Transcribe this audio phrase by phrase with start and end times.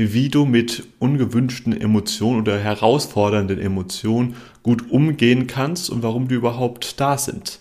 [0.00, 6.98] wie du mit ungewünschten Emotionen oder herausfordernden Emotionen gut umgehen kannst und warum die überhaupt
[7.00, 7.60] da sind.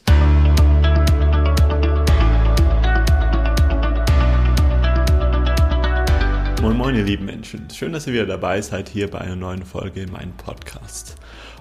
[6.62, 7.67] Moin Moin, ihr lieben Menschen.
[7.73, 11.18] Schön, dass ihr wieder dabei seid hier bei einer neuen Folge in meinem Podcast.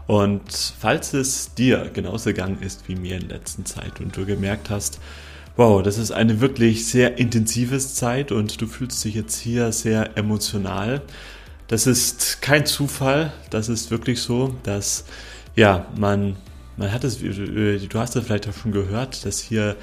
[0.06, 4.70] Und falls es dir genauso gegangen ist wie mir in letzter Zeit und du gemerkt
[4.70, 5.00] hast,
[5.58, 10.16] wow, das ist eine wirklich sehr intensive Zeit und du fühlst dich jetzt hier sehr
[10.16, 11.02] emotional.
[11.66, 15.04] Das ist kein Zufall, das ist wirklich so, dass,
[15.56, 16.36] ja, man,
[16.76, 19.74] man hat es, du hast es vielleicht auch schon gehört, dass hier,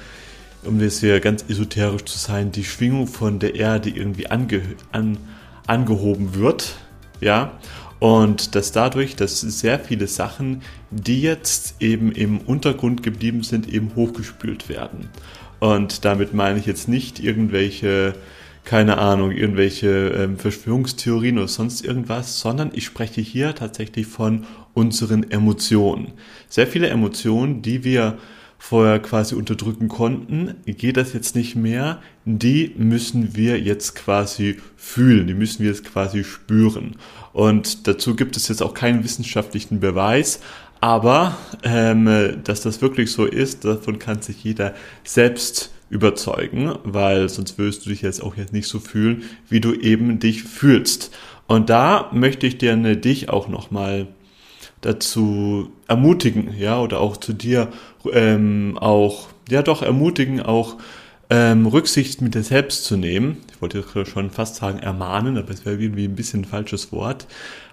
[0.64, 4.62] um jetzt hier ganz esoterisch zu sein, die Schwingung von der Erde irgendwie ange,
[4.92, 5.18] an,
[5.66, 6.78] angehoben wird,
[7.20, 7.52] ja,
[7.98, 13.94] und dass dadurch, dass sehr viele Sachen, die jetzt eben im Untergrund geblieben sind, eben
[13.94, 15.10] hochgespült werden.
[15.66, 18.14] Und damit meine ich jetzt nicht irgendwelche,
[18.64, 25.28] keine Ahnung, irgendwelche ähm, Verschwörungstheorien oder sonst irgendwas, sondern ich spreche hier tatsächlich von unseren
[25.28, 26.12] Emotionen.
[26.48, 28.16] Sehr viele Emotionen, die wir
[28.58, 32.00] vorher quasi unterdrücken konnten, geht das jetzt nicht mehr.
[32.24, 36.94] Die müssen wir jetzt quasi fühlen, die müssen wir jetzt quasi spüren.
[37.32, 40.40] Und dazu gibt es jetzt auch keinen wissenschaftlichen Beweis,
[40.80, 44.74] aber ähm, dass das wirklich so ist, davon kann sich jeder
[45.04, 49.72] selbst überzeugen, weil sonst würdest du dich jetzt auch jetzt nicht so fühlen, wie du
[49.72, 51.14] eben dich fühlst.
[51.46, 54.08] Und da möchte ich dir ne, dich auch nochmal
[54.80, 57.68] dazu ermutigen, ja, oder auch zu dir
[58.12, 60.76] ähm, auch, ja doch ermutigen, auch
[61.30, 63.38] ähm, Rücksicht mit dir selbst zu nehmen.
[63.52, 67.26] Ich wollte schon fast sagen ermahnen, aber es wäre irgendwie ein bisschen ein falsches Wort,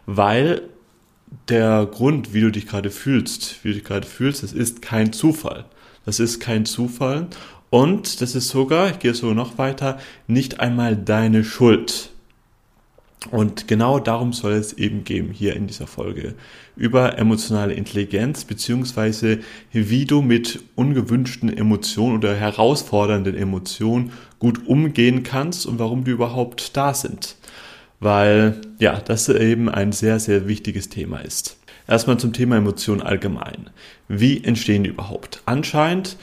[0.06, 0.62] weil
[1.50, 5.14] der Grund, wie du dich gerade fühlst, wie du dich gerade fühlst, das ist kein
[5.14, 5.66] Zufall.
[6.06, 7.28] Das ist kein Zufall.
[7.70, 12.12] Und das ist sogar, ich gehe sogar noch weiter, nicht einmal deine Schuld.
[13.32, 16.36] Und genau darum soll es eben gehen hier in dieser Folge.
[16.76, 19.40] Über emotionale Intelligenz, beziehungsweise
[19.72, 26.76] wie du mit ungewünschten Emotionen oder herausfordernden Emotionen gut umgehen kannst und warum die überhaupt
[26.76, 27.38] da sind
[28.00, 31.58] weil ja, das eben ein sehr, sehr wichtiges Thema ist.
[31.88, 33.70] Erstmal zum Thema Emotionen allgemein.
[34.08, 35.42] Wie entstehen die überhaupt?
[35.46, 36.18] Anscheinend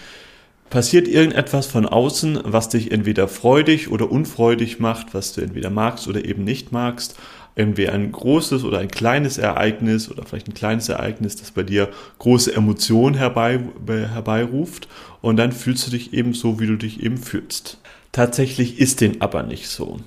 [0.70, 6.08] passiert irgendetwas von außen, was dich entweder freudig oder unfreudig macht, was du entweder magst
[6.08, 7.18] oder eben nicht magst.
[7.56, 11.88] Irgendwie ein großes oder ein kleines Ereignis oder vielleicht ein kleines Ereignis, das bei dir
[12.18, 14.88] große Emotionen herbei, herbeiruft
[15.20, 17.78] und dann fühlst du dich eben so, wie du dich eben fühlst.
[18.12, 19.98] Tatsächlich ist den aber nicht so.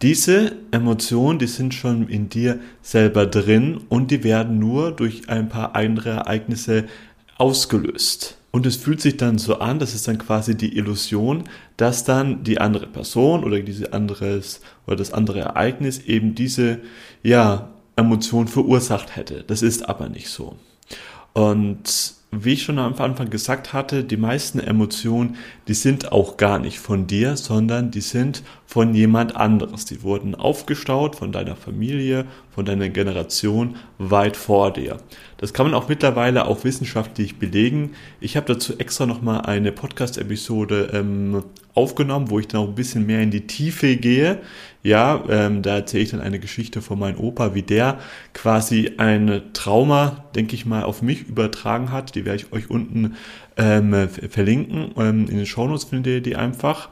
[0.00, 5.48] Diese Emotionen, die sind schon in dir selber drin und die werden nur durch ein
[5.48, 6.84] paar andere Ereignisse
[7.36, 8.36] ausgelöst.
[8.52, 11.44] Und es fühlt sich dann so an, das ist dann quasi die Illusion,
[11.76, 16.78] dass dann die andere Person oder diese anderes oder das andere Ereignis eben diese
[17.22, 19.44] ja Emotion verursacht hätte.
[19.46, 20.56] Das ist aber nicht so.
[21.32, 26.58] Und wie ich schon am Anfang gesagt hatte, die meisten Emotionen, die sind auch gar
[26.58, 29.86] nicht von dir, sondern die sind von jemand anderes.
[29.86, 32.26] Die wurden aufgestaut von deiner Familie,
[32.58, 34.96] von deiner Generation weit vor dir.
[35.36, 37.92] Das kann man auch mittlerweile auch wissenschaftlich belegen.
[38.18, 43.06] Ich habe dazu extra nochmal eine Podcast-Episode ähm, aufgenommen, wo ich dann auch ein bisschen
[43.06, 44.40] mehr in die Tiefe gehe.
[44.82, 48.00] Ja, ähm, da erzähle ich dann eine Geschichte von meinem Opa, wie der
[48.34, 52.16] quasi ein Trauma, denke ich mal, auf mich übertragen hat.
[52.16, 53.14] Die werde ich euch unten
[53.56, 54.90] ähm, verlinken.
[54.96, 56.88] Ähm, in den Shownotes findet ihr die einfach.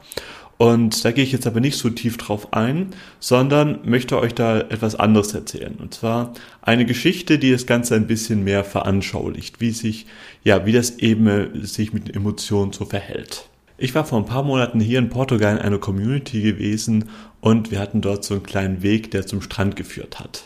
[0.58, 4.58] Und da gehe ich jetzt aber nicht so tief drauf ein, sondern möchte euch da
[4.58, 5.74] etwas anderes erzählen.
[5.74, 10.06] Und zwar eine Geschichte, die das Ganze ein bisschen mehr veranschaulicht, wie sich,
[10.44, 13.48] ja, wie das eben äh, sich mit Emotionen so verhält.
[13.78, 17.10] Ich war vor ein paar Monaten hier in Portugal in einer Community gewesen
[17.42, 20.44] und wir hatten dort so einen kleinen Weg, der zum Strand geführt hat.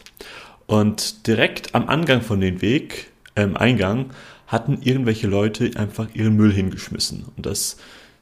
[0.66, 4.06] Und direkt am Angang von dem Weg, ähm, Eingang,
[4.48, 7.24] hatten irgendwelche Leute einfach ihren Müll hingeschmissen.
[7.36, 7.76] Und das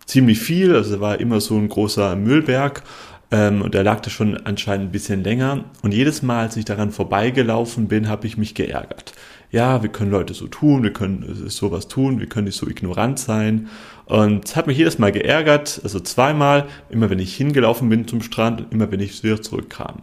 [0.09, 2.83] ziemlich viel, also war immer so ein großer Müllberg
[3.31, 5.65] ähm, und der lag da schon anscheinend ein bisschen länger.
[5.83, 9.13] Und jedes Mal, als ich daran vorbeigelaufen bin, habe ich mich geärgert.
[9.51, 13.19] Ja, wir können Leute so tun, wir können sowas tun, wir können nicht so ignorant
[13.19, 13.69] sein.
[14.07, 18.23] Und es hat mich jedes Mal geärgert, also zweimal, immer wenn ich hingelaufen bin zum
[18.23, 20.03] Strand und immer wenn ich wieder zurückkam.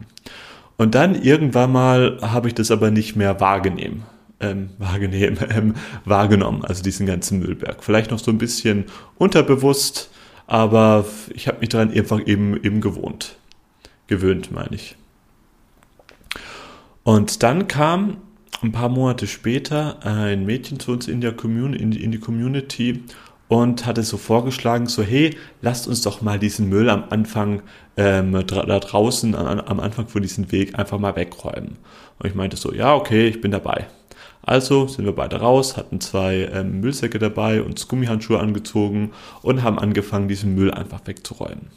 [0.78, 4.04] Und dann irgendwann mal habe ich das aber nicht mehr wahrgenommen
[4.40, 5.74] ähm, wahrgenommen, ähm,
[6.04, 7.84] wahrgenommen, also diesen ganzen Müllberg.
[7.84, 8.86] Vielleicht noch so ein bisschen
[9.18, 10.10] unterbewusst,
[10.48, 13.38] aber ich habe mich daran einfach eben, eben gewohnt.
[14.08, 14.96] Gewöhnt, meine ich.
[17.04, 18.18] Und dann kam
[18.62, 23.04] ein paar Monate später ein Mädchen zu uns in, der Commun in, in die Community
[23.48, 27.62] und hatte so vorgeschlagen, so hey, lasst uns doch mal diesen Müll am Anfang
[27.98, 31.78] ähm, da draußen am Anfang von diesem Weg einfach mal wegräumen.
[32.20, 33.88] Und ich meinte so, ja, okay, ich bin dabei.
[34.46, 39.12] Also sind wir beide raus, hatten zwei ähm, Müllsäcke dabei, uns Gummihandschuhe angezogen
[39.42, 41.68] und haben angefangen, diesen Müll einfach wegzuräumen.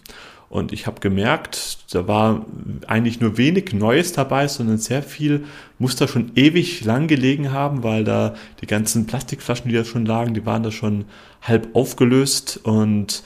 [0.50, 2.46] Und ich habe gemerkt, da war
[2.86, 5.44] eigentlich nur wenig Neues dabei, sondern sehr viel
[5.78, 10.06] muss da schon ewig lang gelegen haben, weil da die ganzen Plastikflaschen, die da schon
[10.06, 11.04] lagen, die waren da schon
[11.42, 13.22] halb aufgelöst und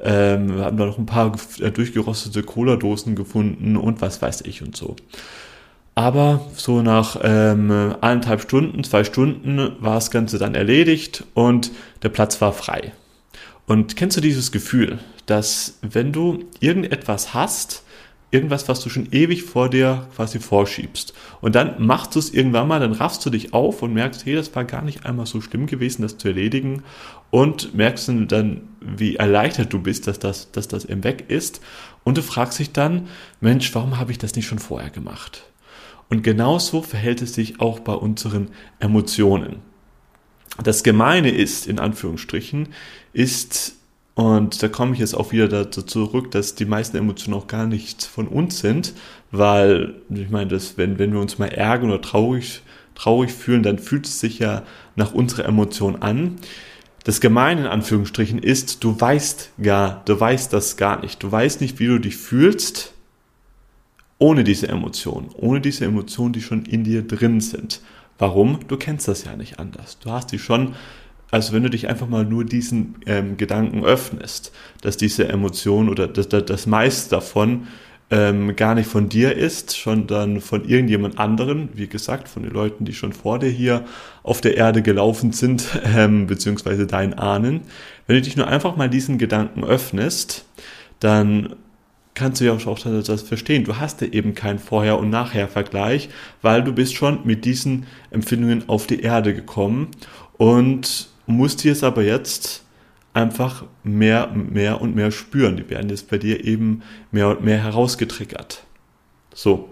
[0.00, 4.62] ähm, wir haben da noch ein paar äh, durchgerostete Cola-Dosen gefunden und was weiß ich
[4.62, 4.96] und so.
[6.00, 12.08] Aber so nach ähm, eineinhalb Stunden, zwei Stunden war das Ganze dann erledigt und der
[12.08, 12.92] Platz war frei.
[13.66, 17.84] Und kennst du dieses Gefühl, dass wenn du irgendetwas hast,
[18.30, 21.12] irgendwas, was du schon ewig vor dir quasi vorschiebst.
[21.42, 24.36] Und dann machst du es irgendwann mal, dann raffst du dich auf und merkst, hey,
[24.36, 26.82] das war gar nicht einmal so schlimm gewesen, das zu erledigen.
[27.28, 31.60] Und merkst dann, wie erleichtert du bist, dass das, dass das eben weg ist.
[32.04, 33.08] Und du fragst dich dann,
[33.42, 35.49] Mensch, warum habe ich das nicht schon vorher gemacht?
[36.10, 38.48] Und genauso verhält es sich auch bei unseren
[38.80, 39.60] Emotionen.
[40.62, 42.68] Das Gemeine ist, in Anführungsstrichen,
[43.12, 43.76] ist,
[44.14, 47.66] und da komme ich jetzt auch wieder dazu zurück, dass die meisten Emotionen auch gar
[47.66, 48.92] nicht von uns sind,
[49.30, 52.62] weil ich meine, dass wenn, wenn wir uns mal ärgern oder traurig,
[52.96, 54.64] traurig fühlen, dann fühlt es sich ja
[54.96, 56.36] nach unserer Emotion an.
[57.04, 61.22] Das Gemeine in Anführungsstrichen ist, du weißt gar, du weißt das gar nicht.
[61.22, 62.92] Du weißt nicht, wie du dich fühlst
[64.20, 67.80] ohne diese Emotionen, ohne diese Emotionen, die schon in dir drin sind.
[68.18, 68.60] Warum?
[68.68, 69.98] Du kennst das ja nicht anders.
[69.98, 70.74] Du hast die schon
[71.30, 74.52] also wenn du dich einfach mal nur diesen ähm, Gedanken öffnest,
[74.82, 77.68] dass diese Emotion oder das, das, das meiste davon
[78.10, 82.84] ähm, gar nicht von dir ist, sondern von irgendjemand anderen, wie gesagt, von den Leuten,
[82.84, 83.84] die schon vor dir hier
[84.24, 87.60] auf der Erde gelaufen sind, ähm, beziehungsweise deinen Ahnen.
[88.08, 90.44] Wenn du dich nur einfach mal diesen Gedanken öffnest,
[90.98, 91.54] dann
[92.20, 93.64] kannst du ja auch das verstehen.
[93.64, 96.08] Du hast ja eben keinen Vorher- und Nachher-Vergleich,
[96.42, 99.88] weil du bist schon mit diesen Empfindungen auf die Erde gekommen
[100.36, 102.64] und musst die es aber jetzt
[103.12, 105.56] einfach mehr, mehr und mehr spüren.
[105.56, 108.64] Die werden jetzt bei dir eben mehr und mehr herausgetriggert.
[109.34, 109.70] So.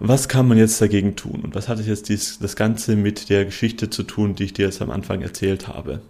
[0.00, 1.40] Was kann man jetzt dagegen tun?
[1.42, 4.66] Und was hat jetzt dies, das Ganze mit der Geschichte zu tun, die ich dir
[4.66, 6.02] jetzt am Anfang erzählt habe?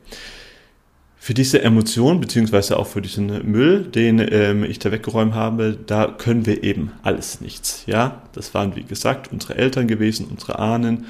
[1.24, 6.08] Für diese Emotion, beziehungsweise auch für diesen Müll, den ähm, ich da weggeräumt habe, da
[6.08, 7.84] können wir eben alles nichts.
[7.86, 11.06] Ja, das waren wie gesagt unsere Eltern gewesen, unsere Ahnen,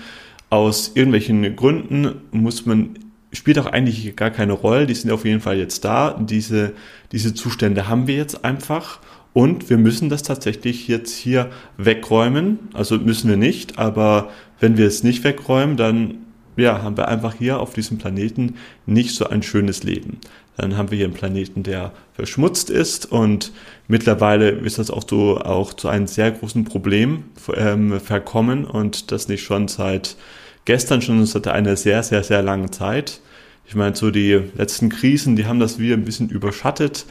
[0.51, 2.91] aus irgendwelchen Gründen muss man,
[3.33, 6.13] spielt auch eigentlich gar keine Rolle, die sind auf jeden Fall jetzt da.
[6.13, 6.75] Diese,
[7.11, 9.01] diese Zustände haben wir jetzt einfach.
[9.33, 12.61] Und wir müssen das tatsächlich jetzt hier wegräumen.
[12.73, 14.31] Also müssen wir nicht, aber
[14.61, 16.19] wenn wir es nicht wegräumen, dann
[16.57, 18.57] ja, haben wir einfach hier auf diesem Planeten
[18.87, 20.19] nicht so ein schönes Leben.
[20.57, 23.53] Dann haben wir hier einen Planeten, der verschmutzt ist und
[23.89, 27.25] mittlerweile ist das auch so auch zu einem sehr großen Problem
[27.55, 30.17] ähm, verkommen und das nicht schon seit
[30.65, 33.21] gestern schon seit einer sehr, sehr, sehr langen Zeit.
[33.67, 37.07] Ich meine, so die letzten Krisen, die haben das wieder ein bisschen überschattet,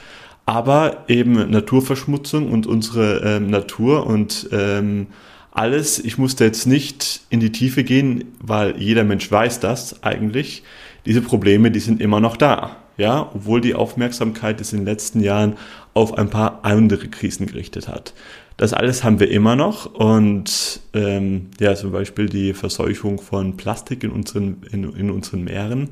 [0.46, 5.08] aber eben Naturverschmutzung und unsere ähm, Natur und ähm,
[5.54, 10.64] alles, ich musste jetzt nicht in die Tiefe gehen, weil jeder Mensch weiß das eigentlich.
[11.06, 12.78] Diese Probleme, die sind immer noch da.
[12.98, 15.56] Ja, obwohl die Aufmerksamkeit es in den letzten Jahren
[15.96, 18.14] auf ein paar andere Krisen gerichtet hat.
[18.58, 24.04] Das alles haben wir immer noch und ähm, ja, zum Beispiel die Verseuchung von Plastik
[24.04, 25.90] in unseren, in, in unseren Meeren,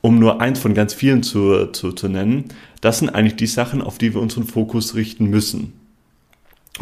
[0.00, 2.46] um nur eins von ganz vielen zu, zu, zu nennen,
[2.80, 5.74] das sind eigentlich die Sachen, auf die wir unseren Fokus richten müssen.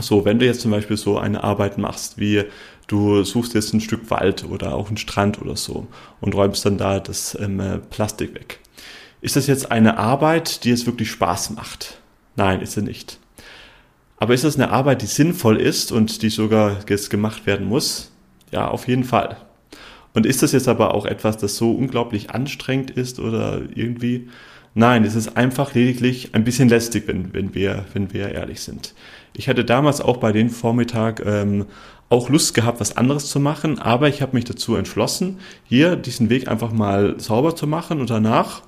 [0.00, 2.44] So, wenn du jetzt zum Beispiel so eine Arbeit machst, wie
[2.86, 5.86] du suchst jetzt ein Stück Wald oder auch einen Strand oder so
[6.20, 8.60] und räumst dann da das ähm, Plastik weg.
[9.20, 11.98] Ist das jetzt eine Arbeit, die jetzt wirklich Spaß macht?
[12.36, 13.18] Nein, ist sie nicht.
[14.16, 18.10] Aber ist das eine Arbeit, die sinnvoll ist und die sogar jetzt gemacht werden muss?
[18.50, 19.36] Ja, auf jeden Fall.
[20.14, 24.28] Und ist das jetzt aber auch etwas, das so unglaublich anstrengend ist oder irgendwie?
[24.74, 28.94] Nein, es ist einfach lediglich ein bisschen lästig, wenn, wenn, wir, wenn wir ehrlich sind.
[29.34, 31.66] Ich hatte damals auch bei den Vormittag ähm,
[32.08, 36.30] auch Lust gehabt, was anderes zu machen, aber ich habe mich dazu entschlossen, hier diesen
[36.30, 38.62] Weg einfach mal sauber zu machen und danach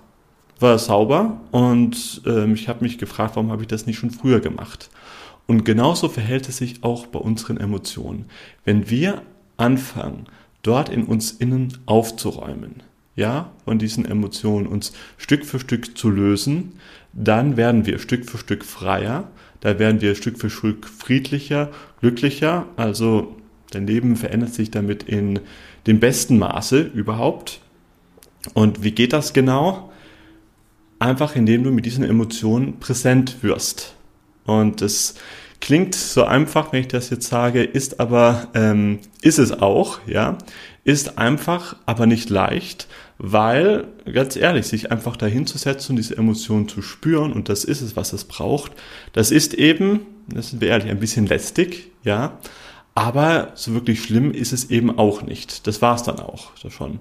[0.61, 4.11] war es sauber und ähm, ich habe mich gefragt, warum habe ich das nicht schon
[4.11, 4.91] früher gemacht?
[5.47, 8.27] Und genauso verhält es sich auch bei unseren Emotionen.
[8.65, 9.23] Wenn wir
[9.57, 10.27] anfangen,
[10.63, 12.83] dort in uns innen aufzuräumen,
[13.17, 16.73] ja, von diesen Emotionen uns Stück für Stück zu lösen,
[17.13, 19.29] dann werden wir Stück für Stück freier,
[19.61, 23.37] da werden wir Stück für Stück friedlicher, glücklicher, also
[23.71, 25.41] dein Leben verändert sich damit in
[25.87, 27.61] dem besten Maße überhaupt.
[28.53, 29.91] Und wie geht das genau?
[30.99, 33.95] Einfach indem du mit diesen Emotionen präsent wirst.
[34.45, 35.15] Und das
[35.65, 40.37] klingt so einfach, wenn ich das jetzt sage, ist aber, ähm, ist es auch, ja,
[40.85, 46.19] ist einfach, aber nicht leicht, weil, ganz ehrlich, sich einfach dahin zu setzen und diese
[46.19, 48.73] Emotionen zu spüren, und das ist es, was es braucht,
[49.15, 52.39] das ist eben, das sind wir ehrlich, ein bisschen lästig, ja,
[52.95, 55.67] aber so wirklich schlimm ist es eben auch nicht.
[55.67, 57.01] Das war's dann auch schon.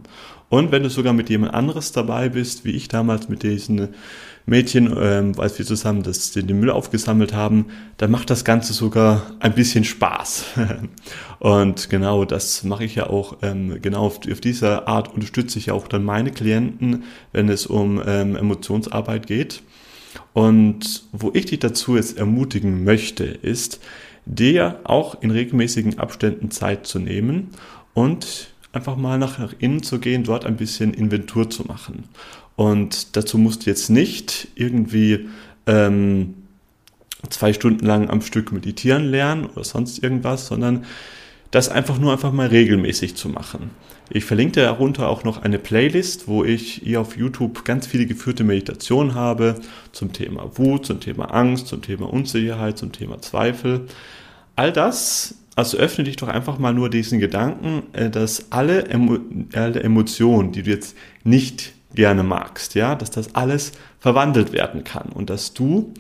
[0.50, 3.90] Und wenn du sogar mit jemand anderes dabei bist, wie ich damals mit diesen
[4.46, 8.74] Mädchen, ähm, als wir zusammen das, den, den Müll aufgesammelt haben, dann macht das Ganze
[8.74, 10.46] sogar ein bisschen Spaß.
[11.40, 15.68] und genau, das mache ich ja auch, ähm, genau auf, auf diese Art unterstütze ich
[15.68, 19.64] ja auch dann meine Klienten, wenn es um ähm, Emotionsarbeit geht.
[20.34, 23.80] Und wo ich dich dazu jetzt ermutigen möchte, ist,
[24.26, 27.50] dir auch in regelmäßigen Abständen Zeit zu nehmen
[27.94, 32.06] und einfach mal nach innen zu gehen, dort ein bisschen Inventur zu machen.
[32.56, 35.28] Und dazu musst du jetzt nicht irgendwie
[35.66, 36.36] ähm,
[37.30, 40.86] zwei Stunden lang am Stück meditieren lernen oder sonst irgendwas, sondern
[41.52, 43.70] das einfach nur einfach mal regelmäßig zu machen.
[44.10, 48.44] Ich verlinke darunter auch noch eine Playlist, wo ich hier auf YouTube ganz viele geführte
[48.44, 49.56] Meditationen habe
[49.92, 53.86] zum Thema Wut, zum Thema Angst, zum Thema Unsicherheit, zum Thema Zweifel.
[54.56, 59.20] All das, also öffne dich doch einfach mal nur diesen Gedanken, äh, dass alle, Emo
[59.54, 65.10] alle Emotionen, die du jetzt nicht gerne magst, ja, dass das alles verwandelt werden kann
[65.10, 65.94] und dass du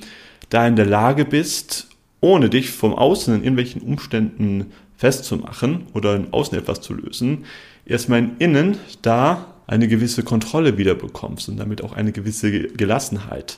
[0.50, 1.88] da in der Lage bist,
[2.22, 7.46] ohne dich vom Außen in irgendwelchen Umständen festzumachen oder in Außen etwas zu lösen,
[7.86, 13.58] erstmal in Innen da eine gewisse Kontrolle wieder bekommst und damit auch eine gewisse Gelassenheit.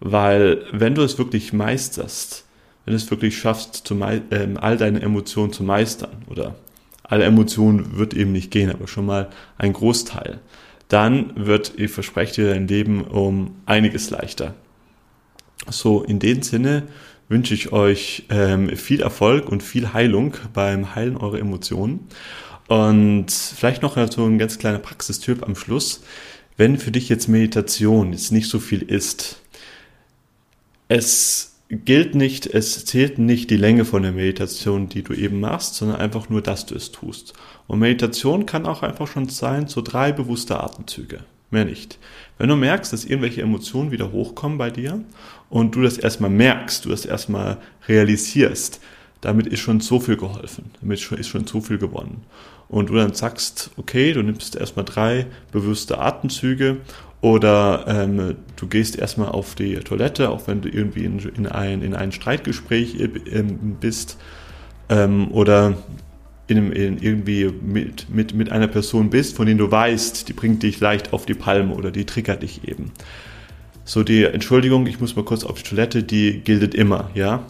[0.00, 2.44] Weil wenn du es wirklich meisterst,
[2.84, 3.90] wenn du es wirklich schaffst,
[4.30, 6.56] ähm, all deine Emotionen zu meistern, oder
[7.02, 10.40] alle Emotionen wird eben nicht gehen, aber schon mal ein Großteil,
[10.94, 14.54] dann wird, ich verspreche dir, dein Leben um einiges leichter.
[15.68, 16.84] So, in dem Sinne
[17.28, 22.06] wünsche ich euch ähm, viel Erfolg und viel Heilung beim Heilen eurer Emotionen.
[22.68, 26.04] Und vielleicht noch so ein ganz kleiner Praxistyp am Schluss.
[26.56, 29.42] Wenn für dich jetzt Meditation jetzt nicht so viel ist,
[30.86, 35.74] es gilt nicht, es zählt nicht die Länge von der Meditation, die du eben machst,
[35.74, 37.34] sondern einfach nur, dass du es tust.
[37.66, 41.20] Und Meditation kann auch einfach schon sein, so drei bewusste Atemzüge.
[41.50, 41.98] Mehr nicht.
[42.38, 45.00] Wenn du merkst, dass irgendwelche Emotionen wieder hochkommen bei dir
[45.50, 48.80] und du das erstmal merkst, du das erstmal realisierst,
[49.20, 50.70] damit ist schon so viel geholfen.
[50.80, 52.22] Damit ist schon so viel gewonnen.
[52.68, 56.78] Und du dann sagst, okay, du nimmst erstmal drei bewusste Atemzüge
[57.24, 61.80] oder ähm, du gehst erstmal auf die Toilette, auch wenn du irgendwie in, in, ein,
[61.80, 64.18] in ein Streitgespräch ähm, bist.
[64.90, 65.72] Ähm, oder
[66.48, 70.62] in, in irgendwie mit, mit, mit einer Person bist, von der du weißt, die bringt
[70.62, 72.92] dich leicht auf die Palme oder die triggert dich eben.
[73.86, 77.42] So die Entschuldigung, ich muss mal kurz auf die Toilette, die gilt immer, ja.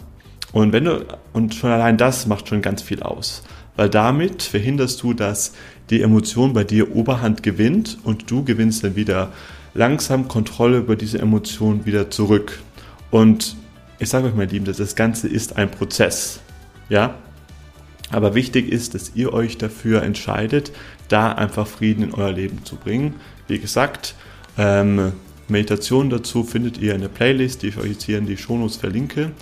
[0.53, 3.43] Und wenn du, und schon allein das macht schon ganz viel aus.
[3.77, 5.53] Weil damit verhinderst du, dass
[5.91, 9.33] die Emotion bei dir Oberhand gewinnt und du gewinnst dann wieder
[9.75, 12.61] langsam Kontrolle über diese Emotionen wieder zurück.
[13.11, 13.57] Und
[13.99, 16.41] ich sage euch, mein Lieben, das Ganze ist ein Prozess.
[16.89, 17.17] Ja?
[18.11, 20.73] Aber wichtig ist, dass ihr euch dafür entscheidet,
[21.09, 23.15] da einfach Frieden in euer Leben zu bringen.
[23.49, 24.15] Wie gesagt,
[24.57, 25.13] ähm,
[25.49, 28.77] Meditation dazu findet ihr in der Playlist, die ich euch jetzt hier in die Shownotes
[28.77, 29.33] verlinke.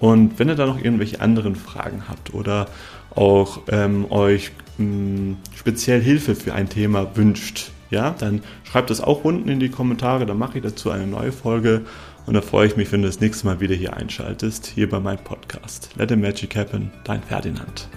[0.00, 2.66] Und wenn ihr da noch irgendwelche anderen Fragen habt oder
[3.14, 9.00] auch ähm, euch mh, hm, speziell Hilfe für ein Thema wünscht, ja, dann schreibt das
[9.00, 11.82] auch unten in die Kommentare, dann mache ich dazu eine neue Folge
[12.26, 15.00] und da freue ich mich, wenn du das nächste Mal wieder hier einschaltest, hier bei
[15.00, 15.90] meinem Podcast.
[15.96, 17.88] Let the Magic Happen, dein Ferdinand.